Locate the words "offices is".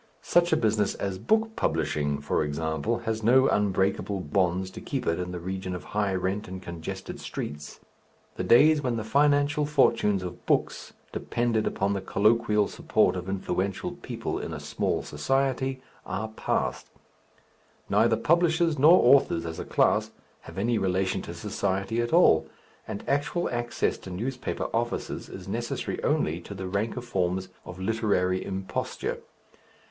24.73-25.47